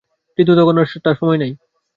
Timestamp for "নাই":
1.37-1.51